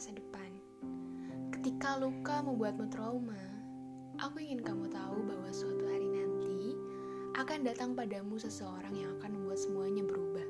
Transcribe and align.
masa 0.00 0.16
depan. 0.16 0.48
Ketika 1.52 2.00
luka 2.00 2.40
membuatmu 2.40 2.88
trauma, 2.88 3.36
aku 4.16 4.40
ingin 4.40 4.64
kamu 4.64 4.88
tahu 4.88 5.28
bahwa 5.28 5.52
suatu 5.52 5.84
hari 5.92 6.08
nanti 6.08 6.72
akan 7.36 7.68
datang 7.68 7.92
padamu 7.92 8.40
seseorang 8.40 8.96
yang 8.96 9.12
akan 9.20 9.36
membuat 9.36 9.60
semuanya 9.60 10.00
berubah. 10.08 10.48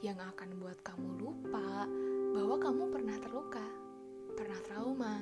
Yang 0.00 0.24
akan 0.24 0.56
membuat 0.56 0.80
kamu 0.88 1.20
lupa 1.20 1.84
bahwa 2.32 2.56
kamu 2.64 2.82
pernah 2.96 3.16
terluka, 3.20 3.66
pernah 4.40 4.56
trauma, 4.64 5.20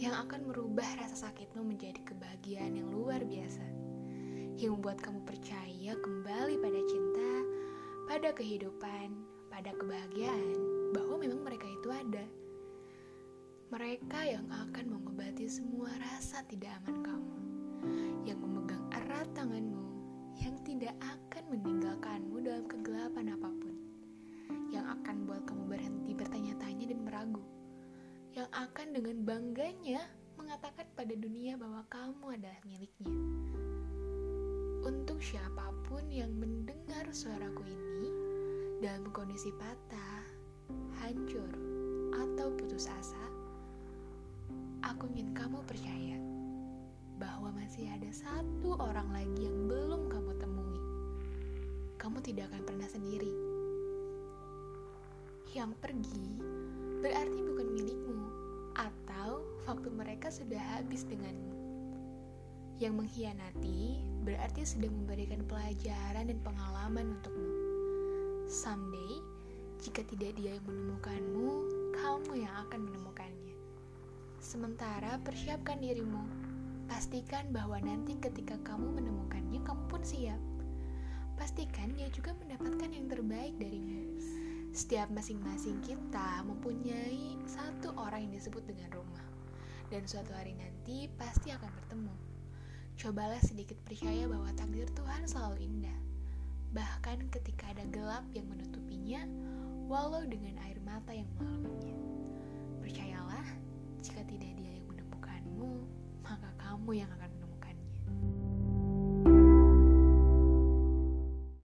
yang 0.00 0.16
akan 0.16 0.48
merubah 0.48 0.88
rasa 0.96 1.28
sakitmu 1.28 1.76
menjadi 1.76 2.00
kebahagiaan 2.08 2.72
yang 2.72 2.88
luar 2.88 3.20
biasa. 3.20 3.68
Yang 4.56 4.80
membuat 4.80 4.98
kamu 5.04 5.20
percaya 5.28 5.92
kembali 5.92 6.56
pada 6.56 6.80
cinta, 6.88 7.32
pada 8.08 8.32
kehidupan, 8.32 9.12
pada 9.52 9.76
kebahagiaan, 9.76 10.56
bahwa 10.96 11.20
memang 11.20 11.44
mereka 11.44 11.68
itu 11.68 11.92
ada. 11.92 12.24
Mereka 13.68 14.20
yang 14.24 14.48
akan 14.48 14.96
mengobati 14.96 15.44
semua 15.44 15.92
rasa 16.00 16.40
tidak 16.48 16.72
aman 16.80 17.04
kamu, 17.04 17.36
yang 18.24 18.40
memegang 18.40 18.84
erat 18.96 19.28
tanganmu, 19.36 19.84
yang 20.40 20.56
tidak 20.64 20.96
akan 21.04 21.44
meninggalkanmu 21.52 22.40
dalam 22.40 22.64
kegelapan 22.64 23.36
apa 23.36 23.50
pun, 23.60 23.76
yang 24.72 24.88
akan 24.88 25.28
buat 25.28 25.44
kamu 25.44 25.64
berhenti 25.68 26.10
bertanya-tanya 26.16 26.84
dan 26.88 27.00
meragu, 27.04 27.44
yang 28.32 28.48
akan 28.56 28.96
dengan 28.96 29.16
bangganya 29.20 30.00
mengatakan 30.40 30.88
pada 30.96 31.12
dunia 31.12 31.60
bahwa 31.60 31.84
kamu 31.92 32.40
adalah 32.40 32.60
miliknya. 32.64 33.12
Untuk 34.82 35.20
siapa 35.20 35.70
pun 35.84 36.08
yang 36.08 36.32
mendengar 36.40 37.04
suaraku 37.12 37.62
ini 37.68 37.91
dalam 38.82 39.06
kondisi 39.14 39.54
patah, 39.54 40.26
hancur, 40.98 41.46
atau 42.18 42.50
putus 42.58 42.90
asa, 42.90 43.30
aku 44.82 45.06
ingin 45.14 45.30
kamu 45.30 45.62
percaya 45.70 46.18
bahwa 47.14 47.54
masih 47.54 47.86
ada 47.86 48.10
satu 48.10 48.74
orang 48.82 49.06
lagi 49.14 49.46
yang 49.46 49.70
belum 49.70 50.10
kamu 50.10 50.34
temui. 50.34 50.82
Kamu 51.94 52.18
tidak 52.26 52.50
akan 52.50 52.62
pernah 52.66 52.88
sendiri. 52.90 53.30
Yang 55.54 55.78
pergi 55.78 56.42
berarti 57.06 57.38
bukan 57.38 57.68
milikmu, 57.78 58.26
atau 58.74 59.46
waktu 59.70 59.94
mereka 59.94 60.26
sudah 60.26 60.58
habis 60.58 61.06
denganmu. 61.06 61.54
Yang 62.82 62.98
mengkhianati 62.98 64.02
berarti 64.26 64.66
sudah 64.66 64.90
memberikan 64.90 65.46
pelajaran 65.46 66.34
dan 66.34 66.38
pengalaman 66.42 67.14
untukmu. 67.22 67.61
Someday, 68.52 69.16
jika 69.80 70.04
tidak 70.12 70.36
dia 70.36 70.60
yang 70.60 70.66
menemukanmu, 70.68 71.48
kamu 71.96 72.44
yang 72.44 72.52
akan 72.68 72.84
menemukannya. 72.84 73.56
Sementara 74.44 75.16
persiapkan 75.24 75.80
dirimu. 75.80 76.20
Pastikan 76.84 77.48
bahwa 77.48 77.80
nanti 77.80 78.12
ketika 78.20 78.60
kamu 78.60 79.00
menemukannya, 79.00 79.56
kamu 79.64 79.88
pun 79.88 80.04
siap. 80.04 80.36
Pastikan 81.40 81.96
dia 81.96 82.12
juga 82.12 82.36
mendapatkan 82.44 82.92
yang 82.92 83.08
terbaik 83.08 83.56
darimu. 83.56 84.20
Setiap 84.76 85.08
masing-masing 85.08 85.80
kita 85.80 86.44
mempunyai 86.44 87.40
satu 87.48 87.96
orang 87.96 88.28
yang 88.28 88.36
disebut 88.36 88.68
dengan 88.68 89.00
rumah. 89.00 89.24
Dan 89.88 90.04
suatu 90.04 90.28
hari 90.36 90.52
nanti 90.60 91.08
pasti 91.16 91.56
akan 91.56 91.72
bertemu. 91.72 92.14
Cobalah 93.00 93.40
sedikit 93.40 93.80
percaya 93.80 94.28
bahwa 94.28 94.52
takdir 94.52 94.92
Tuhan 94.92 95.24
selalu 95.24 95.56
indah. 95.64 96.11
Bahkan 96.72 97.28
ketika 97.28 97.68
ada 97.68 97.84
gelap 97.92 98.24
yang 98.32 98.48
menutupinya, 98.48 99.28
walau 99.88 100.24
dengan 100.24 100.56
air 100.64 100.80
mata 100.80 101.12
yang 101.12 101.28
melaluinya. 101.36 101.96
Percayalah, 102.80 103.44
jika 104.00 104.24
tidak 104.24 104.52
dia 104.56 104.80
yang 104.80 104.88
menemukanmu, 104.88 105.84
maka 106.24 106.48
kamu 106.56 107.04
yang 107.04 107.10
akan 107.20 107.31